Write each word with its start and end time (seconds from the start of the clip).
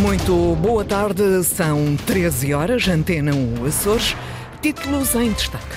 Muito 0.00 0.54
boa 0.56 0.84
tarde, 0.84 1.42
são 1.42 1.96
13 1.96 2.52
horas, 2.52 2.86
Antena 2.86 3.34
1 3.34 3.64
Açores, 3.64 4.14
títulos 4.60 5.14
em 5.14 5.32
destaque. 5.32 5.76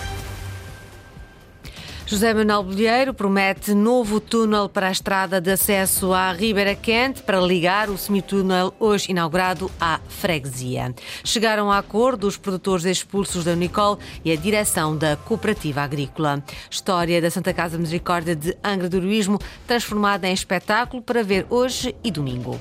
José 2.05 2.33
Manuel 2.33 2.63
Bolheiro 2.63 3.13
promete 3.13 3.73
novo 3.73 4.19
túnel 4.19 4.67
para 4.67 4.87
a 4.87 4.91
estrada 4.91 5.39
de 5.39 5.51
acesso 5.51 6.11
à 6.11 6.33
Ribeira 6.33 6.75
Quente 6.75 7.21
para 7.21 7.39
ligar 7.39 7.89
o 7.89 7.97
semitúnel 7.97 8.73
hoje 8.79 9.11
inaugurado 9.11 9.71
à 9.79 9.99
freguesia. 10.09 10.93
Chegaram 11.23 11.71
a 11.71 11.77
acordo 11.77 12.27
os 12.27 12.35
produtores 12.35 12.85
expulsos 12.85 13.45
da 13.45 13.51
Unicol 13.51 13.99
e 14.25 14.31
a 14.31 14.35
direção 14.35 14.97
da 14.97 15.15
Cooperativa 15.15 15.81
Agrícola. 15.81 16.43
História 16.69 17.21
da 17.21 17.31
Santa 17.31 17.53
Casa 17.53 17.77
Misericórdia 17.77 18.35
de 18.35 18.57
Angra 18.63 18.89
do 18.89 18.97
Heroísmo 18.97 19.39
transformada 19.65 20.27
em 20.27 20.33
espetáculo 20.33 21.01
para 21.01 21.23
ver 21.23 21.45
hoje 21.49 21.95
e 22.03 22.11
domingo. 22.11 22.59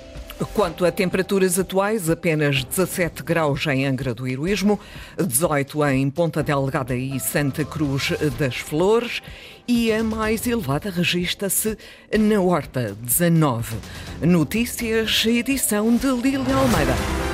Quanto 0.55 0.85
a 0.85 0.93
temperaturas 0.93 1.59
atuais, 1.59 2.09
apenas 2.09 2.63
17 2.63 3.25
graus 3.25 3.67
em 3.67 3.85
Angra 3.85 4.15
do 4.15 4.27
Heroísmo, 4.27 4.79
18 5.17 5.85
em 5.87 6.09
Ponta 6.11 6.45
Delgada 6.45 6.95
e 6.95 7.19
Santa 7.19 7.65
Cruz 7.65 8.13
das 8.39 8.57
Flores 8.57 9.21
e 9.67 9.93
a 9.93 10.03
mais 10.05 10.47
elevada 10.47 10.91
registra-se 10.91 11.77
na 12.17 12.41
Horta, 12.41 12.97
19. 13.01 13.77
Notícias, 14.23 15.27
edição 15.27 15.97
de 15.97 16.07
Lília 16.07 16.55
Almeida. 16.55 17.28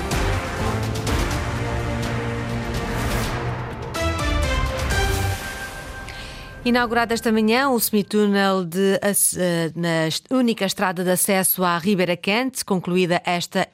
Inaugurado 6.65 7.13
esta 7.13 7.31
manhã 7.31 7.69
o 7.69 7.79
semitúnel 7.79 8.65
de, 8.65 8.99
eh, 9.03 9.71
na 9.77 10.09
única 10.35 10.65
estrada 10.65 11.05
de 11.05 11.11
acesso 11.11 11.63
à 11.63 11.77
Ribeira 11.77 12.17
Quente, 12.17 12.65
concluída 12.65 13.21
esta 13.27 13.69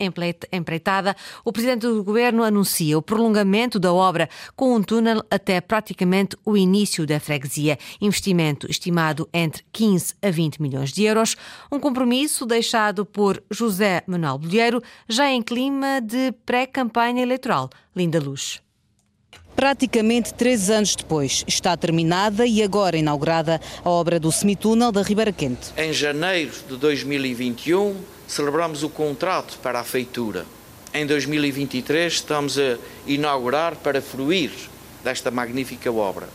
empreitada, 0.51 1.15
o 1.45 1.53
Presidente 1.53 1.83
do 1.83 2.03
Governo 2.03 2.43
anuncia 2.43 2.99
o 2.99 3.03
prolongamento 3.03 3.79
da 3.79 3.93
obra 3.93 4.29
com 4.57 4.75
um 4.75 4.83
túnel 4.83 5.23
até 5.31 5.61
praticamente 5.61 6.37
o 6.45 6.57
início 6.57 7.07
da 7.07 7.21
freguesia. 7.21 7.79
Investimento 8.01 8.69
estimado 8.69 9.29
entre 9.33 9.63
15 9.71 10.15
a 10.21 10.29
20 10.29 10.61
milhões 10.61 10.93
de 10.93 11.05
euros. 11.05 11.37
Um 11.71 11.79
compromisso 11.79 12.45
deixado 12.45 13.07
por 13.07 13.41
José 13.49 14.03
Manuel 14.05 14.37
Bolheiro, 14.37 14.83
já 15.09 15.31
em 15.31 15.43
clima 15.43 16.01
de 16.01 16.33
pré-campanha 16.45 17.23
eleitoral. 17.23 17.71
Linda 17.95 18.19
Luz. 18.19 18.61
Praticamente 19.55 20.33
três 20.33 20.71
anos 20.71 20.97
depois, 20.97 21.45
está 21.47 21.77
terminada 21.77 22.47
e 22.47 22.63
agora 22.63 22.97
inaugurada 22.97 23.61
a 23.85 23.91
obra 23.91 24.19
do 24.19 24.33
semitúnel 24.33 24.91
da 24.91 25.03
Ribeira 25.03 25.33
Quente. 25.33 25.73
Em 25.77 25.93
janeiro 25.93 26.53
de 26.69 26.77
2021, 26.77 27.97
celebramos 28.27 28.83
o 28.83 28.89
contrato 28.89 29.59
para 29.63 29.81
a 29.81 29.85
feitura. 29.85 30.47
Em 30.95 31.07
2023, 31.07 32.13
estamos 32.13 32.59
a 32.59 32.79
inaugurar 33.07 33.77
para 33.77 34.01
fruir 34.01 34.51
desta 35.05 35.31
magnífica 35.31 35.93
obra. 35.93 36.29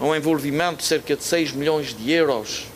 Um 0.00 0.14
envolvimento 0.14 0.78
de 0.78 0.84
cerca 0.84 1.16
de 1.16 1.24
6 1.24 1.52
milhões 1.52 1.94
de 1.94 2.10
euros 2.12 2.66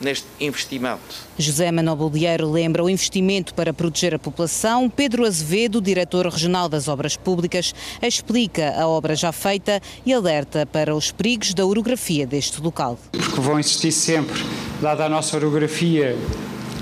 neste 0.00 0.26
investimento. 0.40 1.00
José 1.38 1.70
Manuel 1.70 1.96
Bolieiro 1.96 2.50
lembra 2.50 2.82
o 2.82 2.90
investimento 2.90 3.54
para 3.54 3.72
proteger 3.72 4.14
a 4.14 4.18
população. 4.18 4.88
Pedro 4.88 5.26
Azevedo, 5.26 5.80
diretor 5.80 6.26
regional 6.26 6.68
das 6.68 6.88
Obras 6.88 7.16
Públicas, 7.16 7.74
explica 8.02 8.74
a 8.80 8.86
obra 8.86 9.14
já 9.14 9.32
feita 9.32 9.80
e 10.04 10.12
alerta 10.12 10.66
para 10.66 10.94
os 10.94 11.10
perigos 11.10 11.54
da 11.54 11.64
orografia 11.64 12.26
deste 12.26 12.60
local. 12.60 12.98
Porque 13.12 13.40
vão 13.40 13.58
existir 13.58 13.92
sempre, 13.92 14.40
dada 14.80 15.04
a 15.04 15.08
nossa 15.08 15.36
orografia 15.36 16.16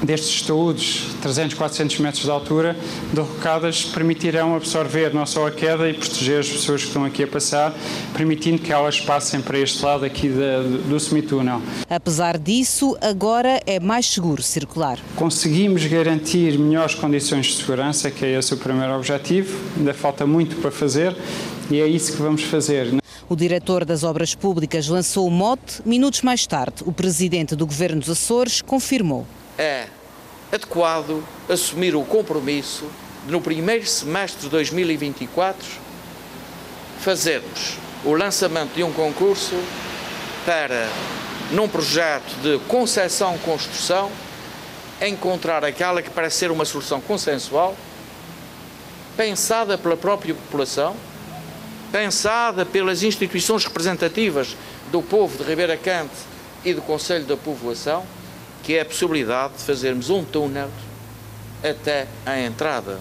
destes 0.02 0.30
estudos, 0.30 1.06
300, 1.22 1.54
400 1.56 1.98
metros 1.98 2.24
de 2.24 2.30
altura, 2.30 2.77
derrocadas, 3.12 3.84
permitirão 3.84 4.54
absorver 4.54 5.12
não 5.14 5.27
só 5.27 5.46
a 5.46 5.50
queda 5.50 5.88
e 5.88 5.94
proteger 5.94 6.41
as 6.41 6.48
pessoas 6.48 6.82
que 6.82 6.88
estão 6.88 7.04
aqui 7.04 7.24
a 7.24 7.27
passar, 7.27 7.74
permitindo 8.14 8.58
que 8.58 8.72
elas 8.72 9.00
passem 9.00 9.41
para 9.41 9.58
este 9.58 9.84
lado 9.84 10.04
aqui 10.04 10.28
do 10.28 10.98
semitúnel. 11.00 11.60
Apesar 11.88 12.38
disso, 12.38 12.97
agora 13.00 13.60
é 13.66 13.81
mais 13.81 14.06
seguro 14.06 14.42
circular. 14.42 14.98
Conseguimos 15.16 15.84
garantir 15.86 16.59
melhores 16.59 16.94
condições 16.94 17.47
de 17.47 17.56
segurança, 17.56 18.10
que 18.10 18.25
é 18.25 18.38
esse 18.38 18.54
o 18.54 18.56
primeiro 18.56 18.94
objetivo, 18.94 19.59
ainda 19.76 19.94
falta 19.94 20.26
muito 20.26 20.56
para 20.56 20.70
fazer 20.70 21.16
e 21.70 21.80
é 21.80 21.86
isso 21.86 22.12
que 22.12 22.22
vamos 22.22 22.42
fazer. 22.42 22.94
O 23.28 23.36
diretor 23.36 23.84
das 23.84 24.04
Obras 24.04 24.34
Públicas 24.34 24.88
lançou 24.88 25.26
o 25.26 25.30
mote, 25.30 25.82
minutos 25.84 26.22
mais 26.22 26.47
tarde, 26.47 26.82
o 26.86 26.92
presidente 26.92 27.54
do 27.54 27.66
Governo 27.66 28.00
dos 28.00 28.09
Açores 28.09 28.62
confirmou 28.62 29.26
é 29.58 29.88
adequado 30.52 31.22
assumir 31.48 31.96
o 31.96 32.04
compromisso 32.04 32.88
de, 33.26 33.32
no 33.32 33.41
primeiro 33.41 33.84
semestre 33.86 34.42
de 34.42 34.48
2024, 34.48 35.66
fazermos 37.00 37.76
o 38.04 38.14
lançamento 38.14 38.74
de 38.74 38.84
um 38.84 38.92
concurso 38.92 39.56
para, 40.47 40.88
num 41.50 41.68
projeto 41.68 42.32
de 42.41 42.58
concessão-construção, 42.66 44.10
encontrar 45.02 45.64
aquela 45.64 46.00
que 46.00 46.10
parece 46.10 46.36
ser 46.36 46.50
uma 46.50 46.64
solução 46.64 47.00
consensual, 47.00 47.76
pensada 49.16 49.76
pela 49.76 49.97
própria 49.97 50.34
população, 50.34 50.97
pensada 51.91 52.64
pelas 52.64 53.02
instituições 53.02 53.64
representativas 53.64 54.56
do 54.92 55.02
povo 55.02 55.36
de 55.36 55.48
Ribeira 55.48 55.76
Cante 55.76 56.14
e 56.64 56.72
do 56.72 56.82
Conselho 56.82 57.24
da 57.24 57.36
Povoação 57.36 58.04
que 58.62 58.76
é 58.76 58.80
a 58.80 58.84
possibilidade 58.84 59.54
de 59.54 59.62
fazermos 59.64 60.10
um 60.10 60.24
túnel 60.24 60.70
até 61.62 62.06
a 62.24 62.38
entrada 62.41 63.00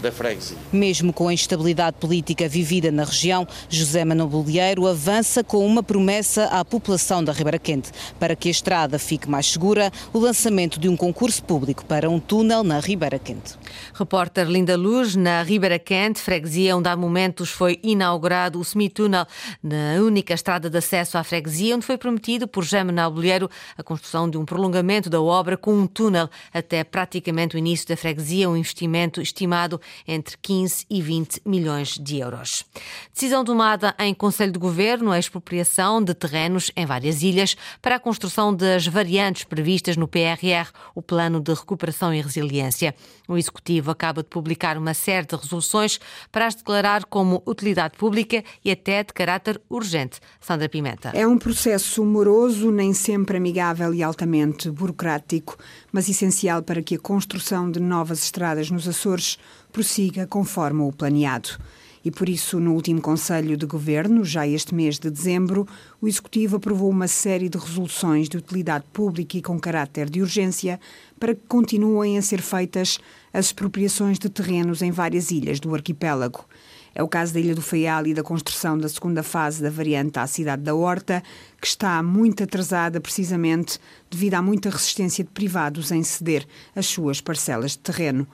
da 0.00 0.12
freguesia. 0.12 0.56
Mesmo 0.72 1.12
com 1.12 1.28
a 1.28 1.32
instabilidade 1.32 1.96
política 1.98 2.48
vivida 2.48 2.90
na 2.90 3.04
região, 3.04 3.46
José 3.68 4.04
Manuel 4.04 4.28
Bolieiro 4.28 4.86
avança 4.86 5.42
com 5.42 5.66
uma 5.66 5.82
promessa 5.82 6.44
à 6.44 6.64
população 6.64 7.22
da 7.22 7.32
Ribeira 7.32 7.58
Quente. 7.58 7.90
Para 8.18 8.36
que 8.36 8.48
a 8.48 8.50
estrada 8.50 8.98
fique 8.98 9.28
mais 9.28 9.46
segura, 9.46 9.90
o 10.12 10.18
lançamento 10.18 10.78
de 10.78 10.88
um 10.88 10.96
concurso 10.96 11.42
público 11.42 11.84
para 11.84 12.08
um 12.08 12.20
túnel 12.20 12.62
na 12.62 12.80
Ribeira 12.80 13.18
Quente. 13.18 13.56
Repórter 13.94 14.46
Linda 14.48 14.76
Luz, 14.76 15.16
na 15.16 15.42
Ribeira 15.42 15.78
Quente, 15.78 16.20
freguesia 16.20 16.76
onde 16.76 16.88
há 16.88 16.96
momentos 16.96 17.50
foi 17.50 17.78
inaugurado 17.82 18.60
o 18.60 18.64
semitúnel 18.64 19.26
na 19.62 20.00
única 20.00 20.34
estrada 20.34 20.70
de 20.70 20.78
acesso 20.78 21.18
à 21.18 21.24
freguesia, 21.24 21.74
onde 21.74 21.84
foi 21.84 21.98
prometido 21.98 22.46
por 22.46 22.64
José 22.64 22.84
Manuel 22.84 23.10
Bolieiro 23.10 23.50
a 23.76 23.82
construção 23.82 24.28
de 24.28 24.36
um 24.36 24.44
prolongamento 24.44 25.10
da 25.10 25.20
obra 25.20 25.56
com 25.56 25.74
um 25.74 25.86
túnel 25.86 26.28
até 26.52 26.84
praticamente 26.84 27.56
o 27.56 27.58
início 27.58 27.88
da 27.88 27.96
freguesia, 27.96 28.48
um 28.48 28.56
investimento 28.56 29.20
estimado 29.20 29.80
entre 30.06 30.36
15 30.38 30.86
e 30.88 31.00
20 31.02 31.42
milhões 31.44 31.98
de 31.98 32.18
euros. 32.18 32.64
Decisão 33.12 33.44
tomada 33.44 33.94
em 33.98 34.14
Conselho 34.14 34.52
de 34.52 34.58
Governo 34.58 35.10
a 35.10 35.18
expropriação 35.18 36.02
de 36.02 36.14
terrenos 36.14 36.70
em 36.76 36.86
várias 36.86 37.22
ilhas 37.22 37.56
para 37.80 37.96
a 37.96 38.00
construção 38.00 38.54
das 38.54 38.86
variantes 38.86 39.44
previstas 39.44 39.96
no 39.96 40.06
PRR, 40.06 40.70
o 40.94 41.02
Plano 41.02 41.40
de 41.40 41.52
Recuperação 41.52 42.12
e 42.12 42.20
Resiliência. 42.20 42.94
O 43.26 43.36
Executivo 43.36 43.90
acaba 43.90 44.22
de 44.22 44.28
publicar 44.28 44.76
uma 44.76 44.94
série 44.94 45.26
de 45.26 45.36
resoluções 45.36 45.98
para 46.30 46.46
as 46.46 46.54
declarar 46.54 47.04
como 47.04 47.42
utilidade 47.46 47.96
pública 47.96 48.44
e 48.64 48.70
até 48.70 49.02
de 49.02 49.12
caráter 49.12 49.60
urgente. 49.68 50.20
Sandra 50.40 50.68
Pimenta. 50.68 51.10
É 51.14 51.26
um 51.26 51.38
processo 51.38 52.04
moroso, 52.04 52.70
nem 52.70 52.92
sempre 52.92 53.36
amigável 53.36 53.94
e 53.94 54.02
altamente 54.02 54.70
burocrático, 54.70 55.56
mas 55.92 56.08
essencial 56.08 56.62
para 56.62 56.82
que 56.82 56.96
a 56.96 56.98
construção 56.98 57.70
de 57.70 57.80
novas 57.80 58.22
estradas 58.22 58.70
nos 58.70 58.86
Açores 58.86 59.38
prossiga 59.72 60.26
conforme 60.26 60.82
o 60.82 60.92
planeado. 60.92 61.58
E 62.04 62.10
por 62.10 62.28
isso, 62.28 62.60
no 62.60 62.74
último 62.74 63.00
Conselho 63.00 63.56
de 63.56 63.66
Governo, 63.66 64.24
já 64.24 64.46
este 64.46 64.74
mês 64.74 64.98
de 64.98 65.10
dezembro, 65.10 65.66
o 66.00 66.08
Executivo 66.08 66.56
aprovou 66.56 66.88
uma 66.88 67.08
série 67.08 67.48
de 67.48 67.58
resoluções 67.58 68.28
de 68.28 68.36
utilidade 68.36 68.84
pública 68.92 69.36
e 69.36 69.42
com 69.42 69.58
caráter 69.58 70.08
de 70.08 70.22
urgência 70.22 70.80
para 71.18 71.34
que 71.34 71.42
continuem 71.48 72.16
a 72.16 72.22
ser 72.22 72.40
feitas 72.40 72.98
as 73.32 73.46
expropriações 73.46 74.18
de 74.18 74.28
terrenos 74.28 74.80
em 74.80 74.90
várias 74.90 75.30
ilhas 75.30 75.60
do 75.60 75.74
arquipélago. 75.74 76.46
É 76.94 77.02
o 77.02 77.08
caso 77.08 77.34
da 77.34 77.40
Ilha 77.40 77.54
do 77.54 77.62
Faial 77.62 78.06
e 78.06 78.14
da 78.14 78.22
construção 78.22 78.78
da 78.78 78.88
segunda 78.88 79.22
fase 79.22 79.62
da 79.62 79.70
variante 79.70 80.18
à 80.18 80.26
cidade 80.26 80.62
da 80.62 80.74
Horta, 80.74 81.22
que 81.60 81.66
está 81.66 82.02
muito 82.02 82.42
atrasada 82.42 83.00
precisamente 83.00 83.78
devido 84.10 84.34
à 84.34 84.42
muita 84.42 84.70
resistência 84.70 85.22
de 85.22 85.30
privados 85.30 85.92
em 85.92 86.02
ceder 86.02 86.46
as 86.74 86.86
suas 86.86 87.20
parcelas 87.20 87.72
de 87.72 87.78
terreno. 87.78 88.26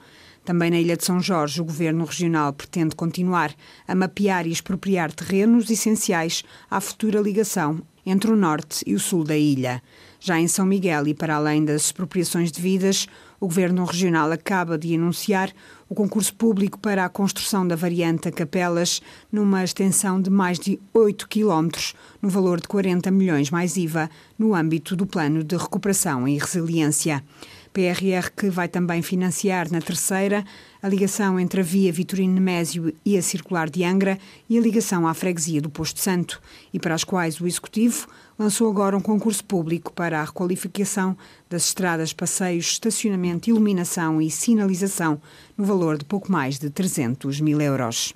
Também 0.45 0.69
na 0.69 0.79
Ilha 0.79 0.95
de 0.95 1.03
São 1.03 1.19
Jorge, 1.19 1.59
o 1.59 1.65
Governo 1.65 2.05
Regional 2.05 2.53
pretende 2.53 2.95
continuar 2.95 3.51
a 3.87 3.95
mapear 3.95 4.45
e 4.45 4.51
expropriar 4.51 5.11
terrenos 5.11 5.71
essenciais 5.71 6.43
à 6.69 6.79
futura 6.79 7.19
ligação 7.19 7.81
entre 8.05 8.29
o 8.29 8.35
norte 8.35 8.83
e 8.85 8.93
o 8.93 8.99
sul 8.99 9.23
da 9.23 9.35
ilha. 9.35 9.81
Já 10.19 10.39
em 10.39 10.47
São 10.47 10.63
Miguel 10.63 11.07
e 11.07 11.15
para 11.15 11.35
além 11.35 11.65
das 11.65 11.85
expropriações 11.85 12.51
devidas, 12.51 13.07
o 13.39 13.47
Governo 13.47 13.83
Regional 13.85 14.31
acaba 14.31 14.77
de 14.77 14.93
anunciar 14.93 15.51
o 15.89 15.95
concurso 15.95 16.33
público 16.35 16.79
para 16.79 17.03
a 17.03 17.09
construção 17.09 17.67
da 17.67 17.75
variante 17.75 18.27
a 18.27 18.31
Capelas, 18.31 19.01
numa 19.31 19.63
extensão 19.63 20.21
de 20.21 20.29
mais 20.29 20.59
de 20.59 20.79
8 20.93 21.27
quilómetros, 21.27 21.95
no 22.21 22.29
valor 22.29 22.61
de 22.61 22.67
40 22.67 23.09
milhões 23.09 23.49
mais 23.49 23.77
IVA, 23.77 24.11
no 24.37 24.53
âmbito 24.53 24.95
do 24.95 25.07
Plano 25.07 25.43
de 25.43 25.57
Recuperação 25.57 26.27
e 26.27 26.37
Resiliência. 26.37 27.23
PRR 27.75 28.31
que 28.33 28.49
vai 28.49 28.69
também 28.69 29.01
financiar 29.01 29.69
na 29.69 29.81
terceira 29.81 30.45
a 30.81 30.87
ligação 30.87 31.37
entre 31.37 31.59
a 31.59 31.63
via 31.63 31.91
Vitorino 31.91 32.33
Nemésio 32.33 32.95
e 33.03 33.17
a 33.17 33.21
Circular 33.21 33.69
de 33.69 33.83
Angra 33.83 34.17
e 34.49 34.57
a 34.57 34.61
ligação 34.61 35.05
à 35.05 35.13
freguesia 35.13 35.61
do 35.61 35.69
Posto 35.69 35.99
Santo, 35.99 36.41
e 36.73 36.79
para 36.79 36.95
as 36.95 37.03
quais 37.03 37.41
o 37.41 37.45
Executivo 37.45 38.07
lançou 38.39 38.69
agora 38.69 38.95
um 38.95 39.01
concurso 39.01 39.43
público 39.43 39.91
para 39.91 40.21
a 40.21 40.23
requalificação 40.23 41.17
das 41.49 41.65
estradas, 41.65 42.13
passeios, 42.13 42.65
estacionamento, 42.65 43.49
iluminação 43.49 44.21
e 44.21 44.31
sinalização, 44.31 45.19
no 45.57 45.65
valor 45.65 45.97
de 45.97 46.05
pouco 46.05 46.31
mais 46.31 46.57
de 46.57 46.69
300 46.69 47.41
mil 47.41 47.59
euros 47.59 48.13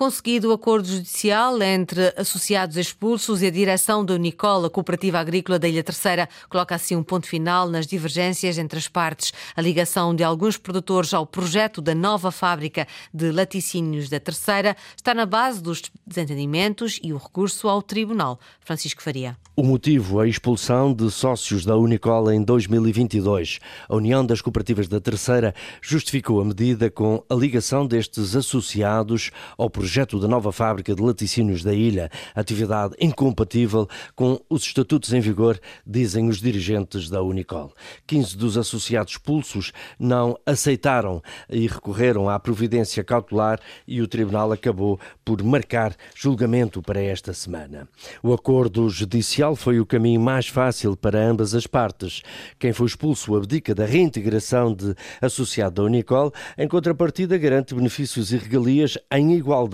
conseguido 0.00 0.48
o 0.48 0.52
acordo 0.54 0.88
judicial 0.88 1.62
entre 1.62 2.14
associados 2.16 2.78
expulsos 2.78 3.42
e 3.42 3.46
a 3.46 3.50
direção 3.50 4.02
da 4.02 4.14
Unicola, 4.14 4.70
Cooperativa 4.70 5.18
Agrícola 5.18 5.58
da 5.58 5.68
Ilha 5.68 5.84
Terceira, 5.84 6.26
coloca 6.48 6.74
assim 6.74 6.96
um 6.96 7.02
ponto 7.02 7.26
final 7.26 7.68
nas 7.68 7.86
divergências 7.86 8.56
entre 8.56 8.78
as 8.78 8.88
partes. 8.88 9.30
A 9.54 9.60
ligação 9.60 10.14
de 10.14 10.24
alguns 10.24 10.56
produtores 10.56 11.12
ao 11.12 11.26
projeto 11.26 11.82
da 11.82 11.94
nova 11.94 12.30
fábrica 12.30 12.88
de 13.12 13.30
laticínios 13.30 14.08
da 14.08 14.18
Terceira 14.18 14.74
está 14.96 15.12
na 15.12 15.26
base 15.26 15.62
dos 15.62 15.82
desentendimentos 16.06 16.98
e 17.02 17.12
o 17.12 17.18
recurso 17.18 17.68
ao 17.68 17.82
Tribunal. 17.82 18.40
Francisco 18.64 19.02
Faria. 19.02 19.36
O 19.54 19.62
motivo, 19.62 20.20
a 20.20 20.26
expulsão 20.26 20.94
de 20.94 21.10
sócios 21.10 21.66
da 21.66 21.76
Unicola 21.76 22.34
em 22.34 22.42
2022. 22.42 23.58
A 23.86 23.94
União 23.94 24.24
das 24.24 24.40
Cooperativas 24.40 24.88
da 24.88 24.98
Terceira 24.98 25.54
justificou 25.82 26.40
a 26.40 26.44
medida 26.46 26.90
com 26.90 27.22
a 27.28 27.34
ligação 27.34 27.86
destes 27.86 28.34
associados 28.34 29.30
ao 29.58 29.68
projeto 29.68 29.89
da 30.20 30.28
nova 30.28 30.52
fábrica 30.52 30.94
de 30.94 31.02
laticínios 31.02 31.64
da 31.64 31.74
ilha, 31.74 32.10
atividade 32.32 32.94
incompatível 33.00 33.88
com 34.14 34.40
os 34.48 34.62
estatutos 34.62 35.12
em 35.12 35.20
vigor, 35.20 35.58
dizem 35.84 36.28
os 36.28 36.40
dirigentes 36.40 37.10
da 37.10 37.20
Unicol. 37.22 37.72
15 38.06 38.36
dos 38.36 38.56
associados 38.56 39.14
expulsos 39.14 39.72
não 39.98 40.38
aceitaram 40.46 41.20
e 41.48 41.66
recorreram 41.66 42.28
à 42.28 42.38
providência 42.38 43.02
cautelar 43.02 43.58
e 43.86 44.00
o 44.00 44.06
tribunal 44.06 44.52
acabou 44.52 45.00
por 45.24 45.42
marcar 45.42 45.96
julgamento 46.14 46.80
para 46.80 47.02
esta 47.02 47.34
semana. 47.34 47.88
O 48.22 48.32
acordo 48.32 48.88
judicial 48.88 49.56
foi 49.56 49.80
o 49.80 49.86
caminho 49.86 50.20
mais 50.20 50.46
fácil 50.46 50.96
para 50.96 51.20
ambas 51.20 51.52
as 51.52 51.66
partes. 51.66 52.22
Quem 52.58 52.72
foi 52.72 52.86
expulso 52.86 53.34
abdica 53.34 53.74
da 53.74 53.86
reintegração 53.86 54.72
de 54.72 54.94
associado 55.20 55.76
da 55.76 55.82
Unicol, 55.82 56.32
em 56.56 56.68
contrapartida 56.68 57.36
garante 57.36 57.74
benefícios 57.74 58.32
e 58.32 58.36
regalias 58.36 58.96
em 59.10 59.34
igualdade 59.34 59.69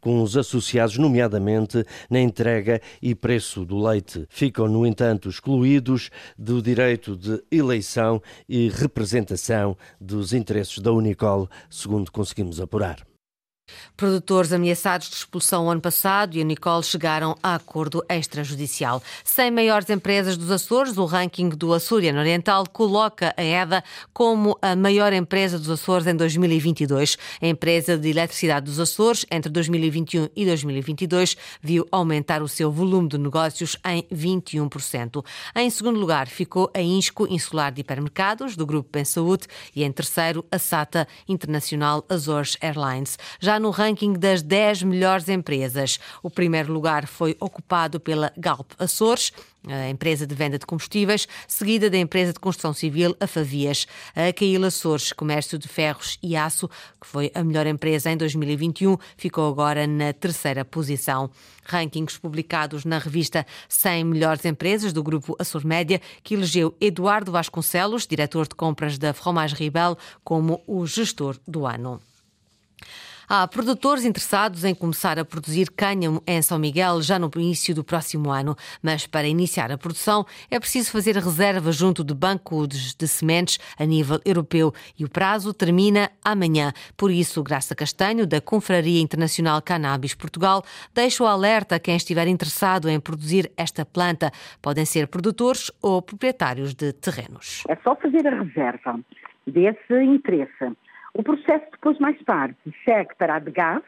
com 0.00 0.22
os 0.22 0.36
associados, 0.36 0.98
nomeadamente 0.98 1.84
na 2.10 2.20
entrega 2.20 2.80
e 3.00 3.14
preço 3.14 3.64
do 3.64 3.78
leite. 3.78 4.26
Ficam, 4.28 4.68
no 4.68 4.86
entanto, 4.86 5.28
excluídos 5.28 6.10
do 6.36 6.60
direito 6.62 7.16
de 7.16 7.42
eleição 7.50 8.22
e 8.48 8.68
representação 8.68 9.76
dos 10.00 10.32
interesses 10.32 10.78
da 10.78 10.92
Unicol, 10.92 11.48
segundo 11.70 12.10
conseguimos 12.10 12.60
apurar. 12.60 13.07
Produtores 13.96 14.52
ameaçados 14.52 15.08
de 15.08 15.16
expulsão 15.16 15.70
ano 15.70 15.80
passado 15.80 16.36
e 16.36 16.40
a 16.40 16.44
Nicole 16.44 16.82
chegaram 16.82 17.36
a 17.42 17.54
acordo 17.54 18.04
extrajudicial. 18.08 19.02
100 19.24 19.50
maiores 19.50 19.90
empresas 19.90 20.36
dos 20.36 20.50
Açores, 20.50 20.96
o 20.96 21.04
ranking 21.04 21.48
do 21.48 21.72
Açoriano 21.72 22.20
Oriental 22.20 22.64
coloca 22.72 23.34
a 23.36 23.42
EDA 23.42 23.82
como 24.12 24.58
a 24.62 24.76
maior 24.76 25.12
empresa 25.12 25.58
dos 25.58 25.70
Açores 25.70 26.06
em 26.06 26.14
2022. 26.14 27.16
A 27.40 27.46
empresa 27.46 27.96
de 27.96 28.08
eletricidade 28.10 28.66
dos 28.66 28.80
Açores, 28.80 29.26
entre 29.30 29.50
2021 29.50 30.28
e 30.34 30.44
2022, 30.46 31.36
viu 31.60 31.86
aumentar 31.90 32.42
o 32.42 32.48
seu 32.48 32.70
volume 32.70 33.08
de 33.08 33.18
negócios 33.18 33.76
em 33.84 34.02
21%. 34.04 35.24
Em 35.54 35.68
segundo 35.70 35.98
lugar, 35.98 36.28
ficou 36.28 36.70
a 36.74 36.80
Insco 36.80 37.26
Insular 37.28 37.72
de 37.72 37.80
Hipermercados, 37.80 38.56
do 38.56 38.66
Grupo 38.66 38.88
Pensaúde, 38.90 39.46
e 39.74 39.82
em 39.84 39.92
terceiro, 39.92 40.44
a 40.50 40.58
SATA 40.58 41.06
Internacional 41.28 42.04
Azores 42.08 42.56
Airlines. 42.60 43.18
Já 43.40 43.57
no 43.58 43.70
ranking 43.70 44.12
das 44.12 44.42
10 44.42 44.82
melhores 44.84 45.28
empresas. 45.28 45.98
O 46.22 46.30
primeiro 46.30 46.72
lugar 46.72 47.06
foi 47.06 47.36
ocupado 47.40 47.98
pela 47.98 48.32
Galp 48.36 48.72
Açores, 48.78 49.32
a 49.66 49.88
empresa 49.88 50.26
de 50.26 50.34
venda 50.34 50.58
de 50.58 50.64
combustíveis, 50.64 51.26
seguida 51.46 51.90
da 51.90 51.98
empresa 51.98 52.32
de 52.32 52.38
construção 52.38 52.72
civil, 52.72 53.16
a 53.20 53.26
Favias. 53.26 53.86
A 54.14 54.32
Cail 54.32 54.64
Açores, 54.64 55.12
comércio 55.12 55.58
de 55.58 55.68
ferros 55.68 56.18
e 56.22 56.36
aço, 56.36 56.68
que 57.00 57.06
foi 57.06 57.30
a 57.34 57.42
melhor 57.42 57.66
empresa 57.66 58.10
em 58.10 58.16
2021, 58.16 58.96
ficou 59.16 59.48
agora 59.48 59.86
na 59.86 60.12
terceira 60.12 60.64
posição. 60.64 61.30
Rankings 61.64 62.18
publicados 62.18 62.84
na 62.84 62.98
revista 62.98 63.46
100 63.68 64.04
Melhores 64.04 64.44
Empresas 64.44 64.92
do 64.92 65.02
grupo 65.02 65.36
Açor 65.38 65.66
Média, 65.66 66.00
que 66.22 66.34
elegeu 66.34 66.74
Eduardo 66.80 67.30
Vasconcelos, 67.30 68.06
diretor 68.06 68.48
de 68.48 68.54
compras 68.54 68.96
da 68.96 69.12
Fromage 69.12 69.54
Ribel, 69.54 69.98
como 70.24 70.62
o 70.66 70.86
gestor 70.86 71.38
do 71.46 71.66
ano. 71.66 72.00
Há 73.30 73.46
produtores 73.46 74.06
interessados 74.06 74.64
em 74.64 74.74
começar 74.74 75.18
a 75.18 75.24
produzir 75.24 75.70
cânhamo 75.72 76.22
em 76.26 76.40
São 76.40 76.58
Miguel 76.58 77.02
já 77.02 77.18
no 77.18 77.30
início 77.36 77.74
do 77.74 77.84
próximo 77.84 78.30
ano, 78.30 78.56
mas 78.82 79.06
para 79.06 79.28
iniciar 79.28 79.70
a 79.70 79.76
produção 79.76 80.24
é 80.50 80.58
preciso 80.58 80.90
fazer 80.90 81.14
reserva 81.14 81.70
junto 81.70 82.02
de 82.02 82.14
bancos 82.14 82.94
de 82.94 83.06
sementes 83.06 83.58
a 83.78 83.84
nível 83.84 84.18
europeu 84.24 84.72
e 84.98 85.04
o 85.04 85.10
prazo 85.10 85.52
termina 85.52 86.10
amanhã. 86.24 86.72
Por 86.96 87.10
isso, 87.10 87.42
Graça 87.42 87.74
Castanho, 87.74 88.26
da 88.26 88.40
Confraria 88.40 89.02
Internacional 89.02 89.60
Cannabis 89.60 90.14
Portugal, 90.14 90.64
deixa 90.94 91.22
o 91.22 91.26
alerta 91.26 91.74
a 91.74 91.78
quem 91.78 91.96
estiver 91.96 92.28
interessado 92.28 92.88
em 92.88 92.98
produzir 92.98 93.52
esta 93.58 93.84
planta. 93.84 94.30
Podem 94.62 94.86
ser 94.86 95.06
produtores 95.06 95.70
ou 95.82 96.00
proprietários 96.00 96.72
de 96.72 96.94
terrenos. 96.94 97.62
É 97.68 97.76
só 97.84 97.94
fazer 97.94 98.26
a 98.26 98.42
reserva 98.42 98.98
desse 99.46 100.02
interesse 100.02 100.74
o 101.14 101.22
processo 101.22 101.66
depois, 101.72 101.98
mais 101.98 102.20
tarde, 102.24 102.56
segue 102.84 103.14
para 103.16 103.36
a 103.36 103.38
DGAV, 103.38 103.82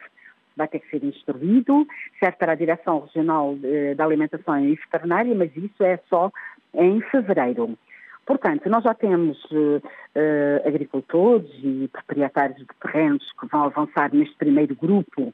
vai 0.55 0.67
ter 0.67 0.79
que 0.79 0.89
ser 0.89 1.03
instruído, 1.03 1.87
segue 2.19 2.37
para 2.37 2.51
a 2.51 2.55
Direção 2.55 2.99
Regional 2.99 3.57
eh, 3.63 3.95
da 3.95 4.05
Alimentação 4.05 4.59
e 4.59 4.75
Veterinária, 4.75 5.33
mas 5.33 5.55
isso 5.55 5.83
é 5.83 5.97
só 6.09 6.31
em 6.73 7.01
fevereiro. 7.01 7.77
Portanto, 8.25 8.69
nós 8.69 8.83
já 8.83 8.93
temos 8.93 9.43
uh, 9.45 9.77
uh, 9.77 10.67
agricultores 10.67 11.49
e 11.63 11.89
proprietários 11.91 12.59
de 12.59 12.67
terrenos 12.81 13.25
que 13.39 13.47
vão 13.47 13.63
avançar 13.63 14.13
neste 14.13 14.35
primeiro 14.35 14.75
grupo 14.75 15.21
uh, 15.23 15.33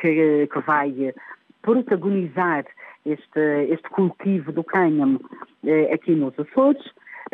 que, 0.00 0.48
que, 0.48 0.60
vai 0.66 1.14
protagonizar 1.62 2.64
este, 3.04 3.40
este 3.68 3.88
cultivo 3.90 4.50
do 4.50 4.64
cânhamo 4.64 5.20
aqui 5.92 6.12
nos 6.12 6.38
Açores. 6.38 6.82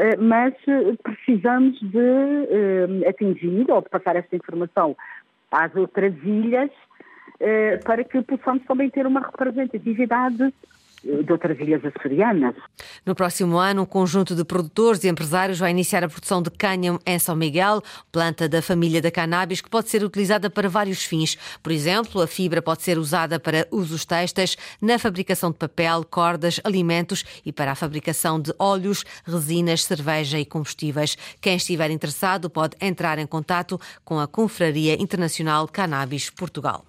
Eh, 0.00 0.16
mas 0.16 0.54
eh, 0.66 0.96
precisamos 1.02 1.78
de 1.78 1.98
eh, 1.98 3.06
atingir 3.06 3.70
ou 3.70 3.82
de 3.82 3.90
passar 3.90 4.16
esta 4.16 4.34
informação 4.34 4.96
às 5.52 5.76
outras 5.76 6.14
ilhas 6.24 6.70
para 7.84 8.04
que 8.04 8.20
possamos 8.20 8.62
também 8.64 8.90
ter 8.90 9.06
uma 9.06 9.20
representatividade 9.20 10.52
de 11.02 11.32
outras 11.32 11.58
ilhas 11.58 11.82
açorianas. 11.84 12.54
No 13.06 13.14
próximo 13.14 13.56
ano, 13.56 13.82
um 13.82 13.86
conjunto 13.86 14.34
de 14.34 14.44
produtores 14.44 15.02
e 15.02 15.08
empresários 15.08 15.58
vai 15.58 15.70
iniciar 15.70 16.04
a 16.04 16.08
produção 16.08 16.42
de 16.42 16.50
cânhamo 16.50 17.00
em 17.06 17.18
São 17.18 17.34
Miguel, 17.34 17.82
planta 18.12 18.48
da 18.48 18.60
família 18.60 19.00
da 19.00 19.10
cannabis 19.10 19.60
que 19.60 19.70
pode 19.70 19.88
ser 19.88 20.04
utilizada 20.04 20.50
para 20.50 20.68
vários 20.68 21.04
fins. 21.04 21.38
Por 21.62 21.72
exemplo, 21.72 22.20
a 22.20 22.26
fibra 22.26 22.60
pode 22.60 22.82
ser 22.82 22.98
usada 22.98 23.40
para 23.40 23.66
usos 23.70 24.04
textos, 24.04 24.56
na 24.80 24.98
fabricação 24.98 25.50
de 25.50 25.56
papel, 25.56 26.04
cordas, 26.04 26.60
alimentos 26.64 27.24
e 27.44 27.52
para 27.52 27.72
a 27.72 27.74
fabricação 27.74 28.38
de 28.38 28.52
óleos, 28.58 29.04
resinas, 29.24 29.84
cerveja 29.84 30.38
e 30.38 30.44
combustíveis. 30.44 31.16
Quem 31.40 31.56
estiver 31.56 31.90
interessado 31.90 32.50
pode 32.50 32.76
entrar 32.80 33.18
em 33.18 33.26
contato 33.26 33.80
com 34.04 34.18
a 34.18 34.26
Confraria 34.26 35.00
Internacional 35.00 35.66
Cannabis 35.66 36.28
Portugal. 36.28 36.84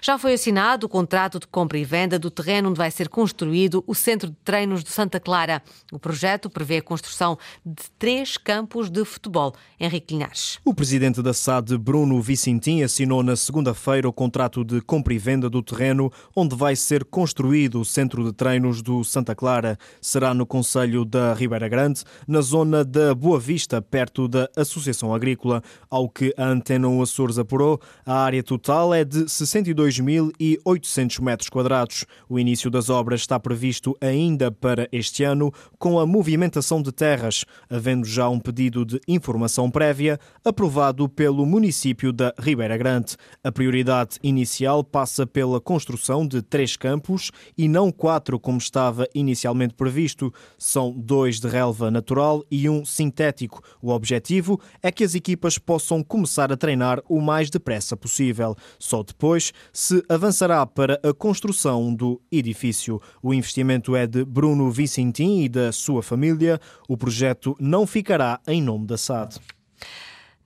Já 0.00 0.16
foi 0.16 0.34
assinado 0.34 0.86
o 0.86 0.88
contrato 0.88 1.40
de 1.40 1.46
compra 1.48 1.76
e 1.76 1.84
venda 1.84 2.20
do 2.20 2.30
terreno 2.30 2.70
onde 2.70 2.78
vai 2.78 2.90
ser 2.90 3.08
construído 3.08 3.55
o 3.86 3.94
Centro 3.94 4.30
de 4.30 4.36
Treinos 4.44 4.84
de 4.84 4.90
Santa 4.90 5.18
Clara. 5.18 5.62
O 5.92 5.98
projeto 5.98 6.48
prevê 6.48 6.78
a 6.78 6.82
construção 6.82 7.36
de 7.64 7.84
três 7.98 8.36
campos 8.36 8.88
de 8.88 9.04
futebol. 9.04 9.52
Henrique 9.78 10.14
Linhares. 10.14 10.58
O 10.64 10.72
presidente 10.72 11.20
da 11.20 11.34
SAD, 11.34 11.76
Bruno 11.76 12.20
Vicentim, 12.22 12.82
assinou 12.82 13.22
na 13.22 13.36
segunda-feira 13.36 14.08
o 14.08 14.12
contrato 14.12 14.64
de 14.64 14.80
compra 14.80 15.12
e 15.12 15.18
venda 15.18 15.50
do 15.50 15.62
terreno 15.62 16.10
onde 16.34 16.54
vai 16.54 16.76
ser 16.76 17.04
construído 17.04 17.80
o 17.80 17.84
Centro 17.84 18.24
de 18.24 18.32
Treinos 18.32 18.82
do 18.82 19.02
Santa 19.04 19.34
Clara. 19.34 19.76
Será 20.00 20.32
no 20.32 20.46
Conselho 20.46 21.04
da 21.04 21.34
Ribeira 21.34 21.68
Grande, 21.68 22.04
na 22.26 22.40
zona 22.40 22.84
da 22.84 23.14
Boa 23.14 23.40
Vista, 23.40 23.82
perto 23.82 24.28
da 24.28 24.48
Associação 24.56 25.12
Agrícola. 25.12 25.62
Ao 25.90 26.08
que 26.08 26.32
a 26.36 26.44
Antena 26.44 26.86
Açores 27.02 27.38
apurou, 27.38 27.80
a 28.04 28.14
área 28.20 28.42
total 28.42 28.94
é 28.94 29.04
de 29.04 29.28
60 29.28 29.56
102.800 29.74 31.20
metros 31.20 31.48
quadrados. 31.48 32.04
O 32.28 32.38
início 32.38 32.70
das 32.70 32.88
obras 32.88 33.20
está 33.20 33.40
previsto 33.46 33.96
ainda 34.00 34.50
para 34.50 34.88
este 34.90 35.22
ano 35.22 35.52
com 35.78 36.00
a 36.00 36.04
movimentação 36.04 36.82
de 36.82 36.90
terras, 36.90 37.44
havendo 37.70 38.04
já 38.04 38.28
um 38.28 38.40
pedido 38.40 38.84
de 38.84 39.00
informação 39.06 39.70
prévia 39.70 40.18
aprovado 40.44 41.08
pelo 41.08 41.46
município 41.46 42.12
da 42.12 42.34
Ribeira 42.40 42.76
Grande. 42.76 43.14
A 43.44 43.52
prioridade 43.52 44.18
inicial 44.20 44.82
passa 44.82 45.24
pela 45.24 45.60
construção 45.60 46.26
de 46.26 46.42
três 46.42 46.76
campos 46.76 47.30
e 47.56 47.68
não 47.68 47.92
quatro, 47.92 48.40
como 48.40 48.58
estava 48.58 49.06
inicialmente 49.14 49.74
previsto. 49.74 50.34
São 50.58 50.90
dois 50.90 51.38
de 51.38 51.46
relva 51.46 51.88
natural 51.88 52.42
e 52.50 52.68
um 52.68 52.84
sintético. 52.84 53.62
O 53.80 53.92
objetivo 53.92 54.60
é 54.82 54.90
que 54.90 55.04
as 55.04 55.14
equipas 55.14 55.56
possam 55.56 56.02
começar 56.02 56.50
a 56.50 56.56
treinar 56.56 57.00
o 57.08 57.20
mais 57.20 57.48
depressa 57.48 57.96
possível. 57.96 58.56
Só 58.76 59.04
depois 59.04 59.52
se 59.72 60.02
avançará 60.08 60.66
para 60.66 60.98
a 61.04 61.14
construção 61.14 61.94
do 61.94 62.20
edifício. 62.32 63.00
O 63.22 63.35
investimento 63.36 63.94
é 63.94 64.06
de 64.06 64.24
Bruno 64.24 64.70
Vicentim 64.70 65.42
e 65.42 65.48
da 65.48 65.70
sua 65.70 66.02
família. 66.02 66.60
O 66.88 66.96
projeto 66.96 67.56
não 67.60 67.86
ficará 67.86 68.40
em 68.46 68.60
nome 68.62 68.86
da 68.86 68.98
SAD. 68.98 69.36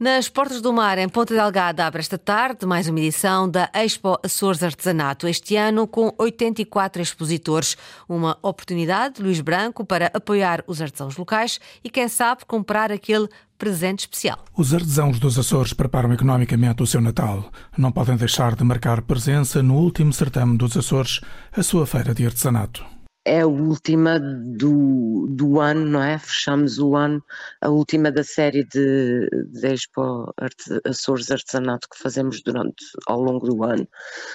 Nas 0.01 0.31
Portas 0.31 0.63
do 0.63 0.73
Mar, 0.73 0.97
em 0.97 1.11
Ponta 1.11 1.35
Delgada, 1.35 1.85
abre 1.85 2.01
esta 2.01 2.17
tarde 2.17 2.65
mais 2.65 2.89
uma 2.89 2.99
edição 2.99 3.47
da 3.47 3.71
Expo 3.75 4.19
Açores 4.25 4.63
Artesanato, 4.63 5.29
este 5.29 5.57
ano 5.57 5.87
com 5.87 6.15
84 6.17 7.03
expositores. 7.03 7.77
Uma 8.09 8.39
oportunidade, 8.41 9.21
Luís 9.21 9.43
Branco, 9.43 9.85
para 9.85 10.11
apoiar 10.15 10.65
os 10.67 10.81
artesãos 10.81 11.19
locais 11.19 11.61
e, 11.85 11.91
quem 11.91 12.09
sabe, 12.09 12.47
comprar 12.47 12.91
aquele 12.91 13.29
presente 13.61 14.01
especial. 14.01 14.39
Os 14.57 14.73
artesãos 14.73 15.21
dos 15.21 15.39
Açores 15.39 15.75
preparam 15.75 16.13
economicamente 16.15 16.83
o 16.83 16.87
seu 16.87 17.01
Natal. 17.01 17.53
Não 17.77 17.93
podem 17.93 18.17
deixar 18.17 18.57
de 18.57 18.65
marcar 18.65 19.03
presença 19.03 19.63
no 19.63 19.75
último 19.75 20.15
certame 20.15 20.57
dos 20.57 20.77
Açores, 20.77 21.21
a 21.53 21.63
sua 21.63 21.87
feira 21.87 22.15
de 22.15 22.25
artesanato 22.25 22.83
é 23.31 23.43
a 23.43 23.47
última 23.47 24.19
do, 24.19 25.29
do 25.31 25.61
ano, 25.61 25.85
não 25.85 26.03
é? 26.03 26.19
Fechamos 26.19 26.81
o 26.81 26.97
ano, 26.97 27.23
a 27.61 27.69
última 27.69 28.11
da 28.11 28.25
série 28.25 28.65
de, 28.65 29.29
de 29.53 29.67
Expo 29.69 30.35
Arte, 30.37 30.81
Açores 30.85 31.31
Artesanato 31.31 31.87
que 31.89 31.97
fazemos 31.97 32.43
durante, 32.43 32.85
ao 33.07 33.21
longo 33.21 33.47
do 33.47 33.63
ano. 33.63 33.87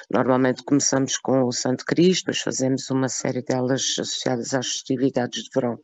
Normalmente 0.09 0.63
começamos 0.63 1.17
com 1.17 1.43
o 1.43 1.51
Santo 1.51 1.83
Cristo, 1.85 2.27
depois 2.27 2.39
fazemos 2.39 2.89
uma 2.89 3.09
série 3.09 3.41
delas 3.41 3.81
associadas 3.99 4.53
às 4.53 4.67
festividades 4.67 5.43
de 5.43 5.49
verão 5.53 5.77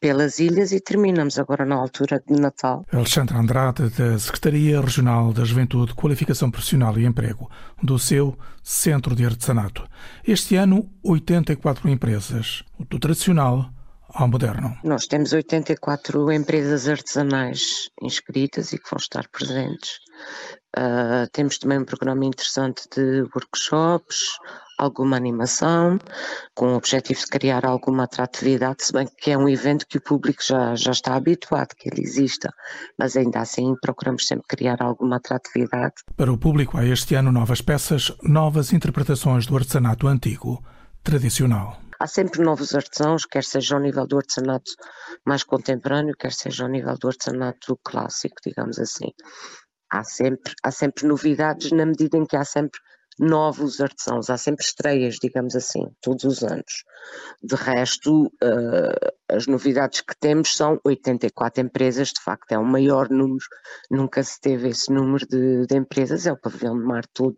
pelas 0.00 0.38
ilhas 0.38 0.72
e 0.72 0.80
terminamos 0.80 1.38
agora 1.38 1.66
na 1.66 1.74
altura 1.74 2.22
de 2.26 2.40
Natal. 2.40 2.86
Alexandre 2.90 3.36
Andrade, 3.36 3.90
da 3.90 4.18
Secretaria 4.18 4.80
Regional 4.80 5.34
da 5.34 5.44
Juventude, 5.44 5.94
Qualificação 5.94 6.50
Profissional 6.50 6.98
e 6.98 7.04
Emprego, 7.04 7.50
do 7.82 7.98
seu 7.98 8.38
Centro 8.62 9.14
de 9.14 9.26
Artesanato. 9.26 9.86
Este 10.26 10.56
ano, 10.56 10.93
84 11.04 11.88
empresas, 11.88 12.62
do 12.88 12.98
tradicional 12.98 13.70
ao 14.08 14.28
moderno. 14.28 14.76
Nós 14.82 15.06
temos 15.06 15.32
84 15.32 16.32
empresas 16.32 16.88
artesanais 16.88 17.90
inscritas 18.00 18.72
e 18.72 18.78
que 18.78 18.88
vão 18.90 18.98
estar 18.98 19.28
presentes. 19.28 19.98
Uh, 20.76 21.28
temos 21.32 21.58
também 21.58 21.78
um 21.78 21.84
programa 21.84 22.24
interessante 22.24 22.82
de 22.96 23.22
workshops, 23.34 24.18
alguma 24.78 25.16
animação, 25.16 25.98
com 26.54 26.72
o 26.72 26.76
objetivo 26.76 27.20
de 27.20 27.26
criar 27.26 27.64
alguma 27.64 28.04
atratividade, 28.04 28.84
se 28.84 28.92
bem 28.92 29.06
que 29.18 29.30
é 29.30 29.38
um 29.38 29.48
evento 29.48 29.86
que 29.86 29.98
o 29.98 30.02
público 30.02 30.42
já, 30.42 30.74
já 30.74 30.90
está 30.90 31.14
habituado 31.14 31.74
que 31.76 31.88
ele 31.88 32.02
exista, 32.02 32.52
mas 32.98 33.16
ainda 33.16 33.40
assim 33.40 33.74
procuramos 33.80 34.26
sempre 34.26 34.46
criar 34.48 34.82
alguma 34.82 35.16
atratividade. 35.16 35.94
Para 36.16 36.32
o 36.32 36.38
público 36.38 36.76
há 36.76 36.84
este 36.84 37.14
ano 37.14 37.30
novas 37.30 37.60
peças, 37.60 38.12
novas 38.22 38.72
interpretações 38.72 39.46
do 39.46 39.56
artesanato 39.56 40.08
antigo, 40.08 40.60
tradicional. 41.04 41.78
Há 42.00 42.06
sempre 42.06 42.42
novos 42.42 42.74
artesãos, 42.74 43.24
quer 43.24 43.44
seja 43.44 43.76
ao 43.76 43.80
nível 43.80 44.06
do 44.06 44.16
artesanato 44.16 44.72
mais 45.24 45.44
contemporâneo, 45.44 46.16
quer 46.18 46.32
seja 46.32 46.64
ao 46.64 46.70
nível 46.70 46.96
do 46.98 47.08
artesanato 47.08 47.78
clássico, 47.84 48.36
digamos 48.44 48.78
assim. 48.78 49.12
Há 49.92 50.02
sempre, 50.02 50.54
há 50.62 50.70
sempre 50.70 51.06
novidades 51.06 51.70
na 51.70 51.86
medida 51.86 52.16
em 52.16 52.24
que 52.24 52.36
há 52.36 52.44
sempre 52.44 52.80
novos 53.16 53.80
artesãos, 53.80 54.28
há 54.28 54.36
sempre 54.36 54.64
estreias, 54.64 55.16
digamos 55.22 55.54
assim, 55.54 55.86
todos 56.00 56.24
os 56.24 56.42
anos. 56.42 56.84
De 57.42 57.54
resto, 57.54 58.26
uh, 58.26 59.12
as 59.30 59.46
novidades 59.46 60.00
que 60.00 60.18
temos 60.18 60.56
são 60.56 60.80
84 60.84 61.62
empresas, 61.62 62.08
de 62.08 62.20
facto 62.20 62.50
é 62.50 62.58
o 62.58 62.64
maior 62.64 63.08
número, 63.08 63.44
nunca 63.88 64.22
se 64.22 64.40
teve 64.40 64.68
esse 64.70 64.92
número 64.92 65.24
de, 65.28 65.64
de 65.66 65.76
empresas, 65.76 66.26
é 66.26 66.32
o 66.32 66.40
pavilhão 66.40 66.76
de 66.76 66.84
mar 66.84 67.06
todo 67.12 67.36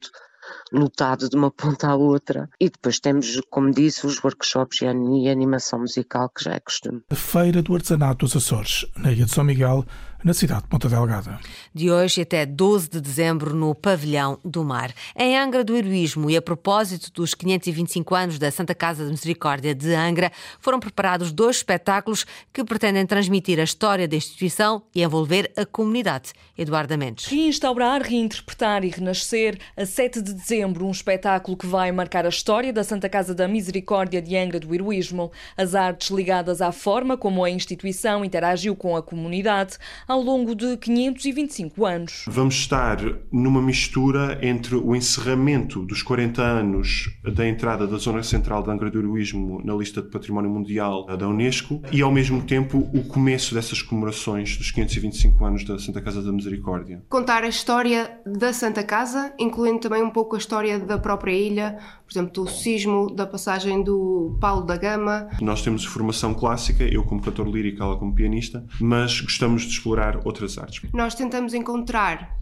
lotado 0.72 1.28
de 1.28 1.36
uma 1.36 1.50
ponta 1.52 1.88
à 1.88 1.94
outra. 1.94 2.48
E 2.60 2.70
depois 2.70 2.98
temos, 2.98 3.40
como 3.50 3.70
disse, 3.70 4.06
os 4.06 4.22
workshops 4.22 4.80
e 4.82 4.86
a 4.86 5.32
animação 5.32 5.80
musical, 5.80 6.28
que 6.28 6.44
já 6.44 6.54
é 6.54 6.60
costume. 6.60 7.02
A 7.10 7.14
Feira 7.14 7.62
do 7.62 7.74
Artesanato 7.74 8.26
dos 8.26 8.36
Açores, 8.36 8.86
na 8.96 9.12
Ilha 9.12 9.24
de 9.24 9.30
São 9.30 9.44
Miguel, 9.44 9.84
na 10.26 10.34
cidade 10.34 10.62
de 10.62 10.68
Ponta 10.68 10.88
Delgada. 10.88 11.38
De 11.72 11.88
hoje 11.88 12.22
até 12.22 12.44
12 12.44 12.90
de 12.90 13.00
dezembro 13.00 13.54
no 13.54 13.72
Pavilhão 13.76 14.40
do 14.44 14.64
Mar. 14.64 14.92
Em 15.14 15.38
Angra 15.38 15.62
do 15.62 15.76
Heroísmo 15.76 16.28
e 16.28 16.36
a 16.36 16.42
propósito 16.42 17.12
dos 17.12 17.32
525 17.32 18.12
anos 18.12 18.36
da 18.36 18.50
Santa 18.50 18.74
Casa 18.74 19.04
de 19.04 19.10
Misericórdia 19.12 19.72
de 19.72 19.94
Angra, 19.94 20.32
foram 20.58 20.80
preparados 20.80 21.30
dois 21.30 21.58
espetáculos 21.58 22.26
que 22.52 22.64
pretendem 22.64 23.06
transmitir 23.06 23.60
a 23.60 23.62
história 23.62 24.08
da 24.08 24.16
instituição 24.16 24.82
e 24.92 25.00
envolver 25.00 25.52
a 25.56 25.64
comunidade. 25.64 26.32
Eduardo 26.58 26.98
Mendes. 26.98 27.26
Reinstaurar, 27.26 28.02
reinterpretar 28.02 28.82
e 28.84 28.88
renascer 28.88 29.58
a 29.76 29.86
7 29.86 30.22
de 30.22 30.32
dezembro, 30.32 30.86
um 30.86 30.90
espetáculo 30.90 31.56
que 31.56 31.66
vai 31.66 31.92
marcar 31.92 32.26
a 32.26 32.30
história 32.30 32.72
da 32.72 32.82
Santa 32.82 33.08
Casa 33.08 33.32
da 33.32 33.46
Misericórdia 33.46 34.20
de 34.20 34.36
Angra 34.36 34.58
do 34.58 34.74
Heroísmo, 34.74 35.30
as 35.56 35.76
artes 35.76 36.10
ligadas 36.10 36.60
à 36.60 36.72
forma 36.72 37.16
como 37.16 37.44
a 37.44 37.50
instituição 37.50 38.24
interagiu 38.24 38.74
com 38.74 38.96
a 38.96 39.02
comunidade, 39.02 39.76
ao 40.15 40.15
longo 40.22 40.54
de 40.54 40.76
525 40.76 41.84
anos. 41.84 42.24
Vamos 42.28 42.54
estar 42.54 42.98
numa 43.30 43.60
mistura 43.62 44.38
entre 44.42 44.74
o 44.76 44.94
encerramento 44.94 45.82
dos 45.82 46.02
40 46.02 46.42
anos 46.42 47.10
da 47.22 47.46
entrada 47.46 47.86
da 47.86 47.96
Zona 47.96 48.22
Central 48.22 48.62
de 48.62 48.70
Angra 48.70 48.90
do 48.90 48.98
Heroísmo 48.98 49.60
na 49.64 49.74
lista 49.74 50.02
de 50.02 50.08
Património 50.08 50.50
Mundial 50.50 51.06
da 51.06 51.28
Unesco 51.28 51.82
e, 51.92 52.02
ao 52.02 52.10
mesmo 52.10 52.42
tempo, 52.42 52.88
o 52.92 53.04
começo 53.04 53.54
dessas 53.54 53.82
comemorações 53.82 54.56
dos 54.56 54.70
525 54.70 55.44
anos 55.44 55.64
da 55.64 55.78
Santa 55.78 56.00
Casa 56.00 56.22
da 56.22 56.32
Misericórdia. 56.32 57.02
Contar 57.08 57.42
a 57.42 57.48
história 57.48 58.20
da 58.24 58.52
Santa 58.52 58.82
Casa, 58.82 59.32
incluindo 59.38 59.80
também 59.80 60.02
um 60.02 60.10
pouco 60.10 60.34
a 60.34 60.38
história 60.38 60.78
da 60.78 60.98
própria 60.98 61.32
ilha, 61.32 61.78
por 62.06 62.12
exemplo, 62.12 62.32
do 62.32 62.48
sismo, 62.48 63.10
da 63.10 63.26
passagem 63.26 63.82
do 63.82 64.36
Paulo 64.40 64.64
da 64.64 64.76
Gama. 64.76 65.28
Nós 65.40 65.62
temos 65.62 65.84
formação 65.84 66.32
clássica, 66.32 66.84
eu 66.84 67.02
como 67.02 67.20
cantor 67.20 67.48
lírico, 67.48 67.82
ela 67.82 67.96
como 67.96 68.14
pianista, 68.14 68.64
mas 68.80 69.20
gostamos 69.20 69.62
de 69.62 69.72
explorar 69.72 70.20
outras 70.24 70.56
artes. 70.56 70.82
Nós 70.92 71.14
tentamos 71.16 71.52
encontrar 71.52 72.38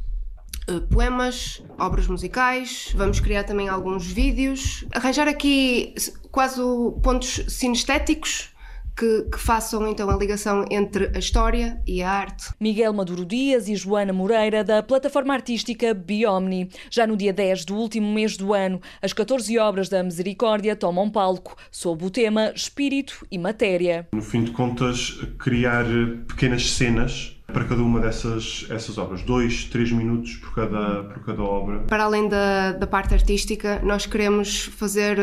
uh, 0.68 0.80
poemas, 0.82 1.62
obras 1.78 2.06
musicais, 2.06 2.92
vamos 2.94 3.20
criar 3.20 3.44
também 3.44 3.68
alguns 3.68 4.06
vídeos, 4.06 4.84
arranjar 4.92 5.26
aqui 5.26 5.94
quase 6.30 6.60
pontos 7.02 7.44
sinestéticos 7.48 8.53
que, 8.96 9.22
que, 9.22 9.38
façam 9.38 9.86
então 9.88 10.08
a 10.08 10.16
ligação 10.16 10.64
entre 10.70 11.10
a 11.14 11.18
história 11.18 11.80
e 11.86 12.02
a 12.02 12.10
arte. 12.10 12.50
Miguel 12.60 12.92
Maduro 12.92 13.24
Dias 13.24 13.68
e 13.68 13.74
Joana 13.74 14.12
Moreira, 14.12 14.62
da 14.62 14.82
plataforma 14.82 15.34
artística 15.34 15.92
Biomni. 15.92 16.70
Já 16.90 17.06
no 17.06 17.16
dia 17.16 17.32
10 17.32 17.64
do 17.64 17.74
último 17.74 18.12
mês 18.12 18.36
do 18.36 18.54
ano, 18.54 18.80
as 19.02 19.12
14 19.12 19.58
obras 19.58 19.88
da 19.88 20.02
Misericórdia 20.02 20.76
tomam 20.76 21.10
palco, 21.10 21.56
sob 21.70 22.04
o 22.04 22.10
tema 22.10 22.52
Espírito 22.54 23.26
e 23.30 23.38
Matéria. 23.38 24.08
No 24.12 24.22
fim 24.22 24.44
de 24.44 24.52
contas, 24.52 25.18
criar 25.38 25.84
pequenas 26.28 26.70
cenas 26.70 27.34
para 27.52 27.64
cada 27.64 27.82
uma 27.82 28.00
dessas 28.00 28.66
essas 28.70 28.98
obras, 28.98 29.22
dois, 29.22 29.64
três 29.64 29.92
minutos 29.92 30.36
por 30.36 30.54
cada, 30.54 31.04
por 31.04 31.24
cada 31.24 31.42
obra. 31.42 31.80
Para 31.80 32.04
além 32.04 32.28
da, 32.28 32.72
da 32.72 32.86
parte 32.86 33.14
artística, 33.14 33.80
nós 33.82 34.06
queremos 34.06 34.64
fazer 34.64 35.18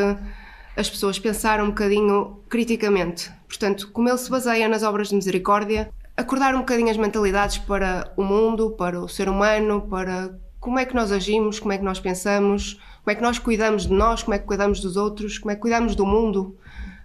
as 0.75 0.89
pessoas 0.89 1.19
pensar 1.19 1.61
um 1.61 1.67
bocadinho 1.67 2.39
criticamente. 2.49 3.31
Portanto, 3.47 3.89
como 3.91 4.09
ele 4.09 4.17
se 4.17 4.29
baseia 4.29 4.67
nas 4.67 4.83
obras 4.83 5.09
de 5.09 5.15
misericórdia, 5.15 5.91
acordar 6.15 6.55
um 6.55 6.59
bocadinho 6.59 6.89
as 6.89 6.97
mentalidades 6.97 7.57
para 7.57 8.11
o 8.15 8.23
mundo, 8.23 8.71
para 8.71 8.99
o 8.99 9.07
ser 9.07 9.27
humano, 9.27 9.87
para 9.89 10.33
como 10.59 10.77
é 10.77 10.85
que 10.85 10.95
nós 10.95 11.11
agimos, 11.11 11.59
como 11.59 11.73
é 11.73 11.77
que 11.77 11.83
nós 11.83 11.99
pensamos, 11.99 12.79
como 13.03 13.11
é 13.11 13.15
que 13.15 13.21
nós 13.21 13.39
cuidamos 13.39 13.87
de 13.87 13.93
nós, 13.93 14.21
como 14.21 14.35
é 14.35 14.39
que 14.39 14.45
cuidamos 14.45 14.79
dos 14.79 14.95
outros, 14.95 15.37
como 15.39 15.51
é 15.51 15.55
que 15.55 15.61
cuidamos 15.61 15.95
do 15.95 16.05
mundo. 16.05 16.55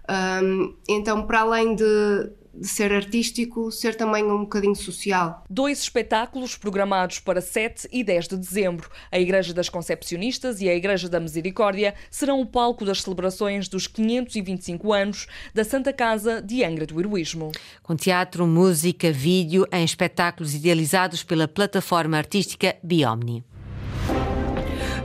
Um, 0.09 0.75
então, 0.87 1.25
para 1.25 1.41
além 1.41 1.75
de, 1.75 2.31
de 2.59 2.67
ser 2.67 2.91
artístico, 2.91 3.71
ser 3.71 3.95
também 3.95 4.23
um 4.23 4.39
bocadinho 4.39 4.75
social. 4.75 5.43
Dois 5.49 5.79
espetáculos 5.79 6.57
programados 6.57 7.19
para 7.19 7.41
7 7.41 7.87
e 7.91 8.03
10 8.03 8.27
de 8.27 8.37
dezembro. 8.37 8.89
A 9.11 9.19
Igreja 9.19 9.53
das 9.53 9.69
Concepcionistas 9.69 10.61
e 10.61 10.69
a 10.69 10.75
Igreja 10.75 11.07
da 11.07 11.19
Misericórdia 11.19 11.93
serão 12.09 12.41
o 12.41 12.45
palco 12.45 12.83
das 12.83 13.01
celebrações 13.01 13.67
dos 13.67 13.87
525 13.87 14.93
anos 14.93 15.27
da 15.53 15.63
Santa 15.63 15.93
Casa 15.93 16.41
de 16.41 16.63
Angra 16.63 16.85
do 16.85 16.99
Heroísmo. 16.99 17.51
Com 17.83 17.95
teatro, 17.95 18.47
música, 18.47 19.11
vídeo 19.11 19.67
em 19.71 19.83
espetáculos 19.83 20.55
idealizados 20.55 21.23
pela 21.23 21.47
plataforma 21.47 22.17
artística 22.17 22.75
Biomni. 22.83 23.43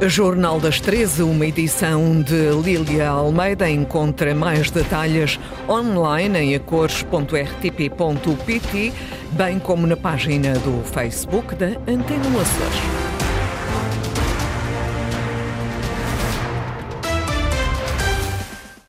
Jornal 0.00 0.58
das 0.58 0.80
13, 0.80 1.22
uma 1.22 1.46
edição 1.46 2.22
de 2.22 2.50
Lília 2.62 3.10
Almeida. 3.10 3.68
Encontra 3.68 4.34
mais 4.34 4.70
detalhes 4.70 5.38
online 5.68 6.38
em 6.38 6.54
acores.rtp.pt, 6.54 8.92
bem 9.32 9.58
como 9.58 9.86
na 9.86 9.96
página 9.96 10.54
do 10.54 10.82
Facebook 10.84 11.54
da 11.54 11.66
Antena 11.86 12.40
Açores. 12.40 13.11